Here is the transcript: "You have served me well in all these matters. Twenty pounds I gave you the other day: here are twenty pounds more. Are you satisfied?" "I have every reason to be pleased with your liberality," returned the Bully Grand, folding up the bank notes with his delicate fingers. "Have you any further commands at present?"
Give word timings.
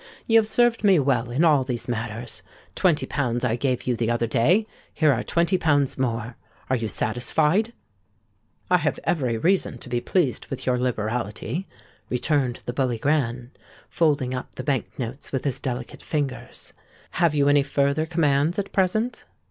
"You 0.25 0.39
have 0.39 0.47
served 0.47 0.83
me 0.83 0.97
well 0.97 1.29
in 1.29 1.45
all 1.45 1.63
these 1.63 1.87
matters. 1.87 2.41
Twenty 2.73 3.05
pounds 3.05 3.45
I 3.45 3.55
gave 3.55 3.85
you 3.85 3.95
the 3.95 4.09
other 4.09 4.25
day: 4.25 4.65
here 4.95 5.13
are 5.13 5.21
twenty 5.21 5.59
pounds 5.59 5.95
more. 5.95 6.37
Are 6.71 6.75
you 6.75 6.87
satisfied?" 6.87 7.71
"I 8.71 8.77
have 8.77 8.99
every 9.03 9.37
reason 9.37 9.77
to 9.77 9.89
be 9.89 10.01
pleased 10.01 10.47
with 10.47 10.65
your 10.65 10.79
liberality," 10.79 11.67
returned 12.09 12.63
the 12.65 12.73
Bully 12.73 12.97
Grand, 12.97 13.51
folding 13.89 14.33
up 14.33 14.55
the 14.55 14.63
bank 14.63 14.97
notes 14.97 15.31
with 15.31 15.43
his 15.45 15.59
delicate 15.59 16.01
fingers. 16.01 16.73
"Have 17.11 17.35
you 17.35 17.47
any 17.47 17.61
further 17.61 18.07
commands 18.07 18.57
at 18.57 18.71
present?" 18.71 19.23